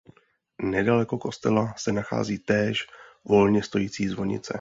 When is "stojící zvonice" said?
3.63-4.49